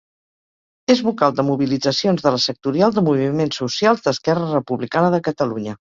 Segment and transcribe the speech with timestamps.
[0.93, 5.77] És vocal de mobilitzacions de la sectorial de moviments socials d'Esquerra Republicana de Catalunya.